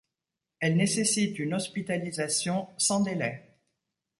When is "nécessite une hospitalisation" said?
0.77-2.67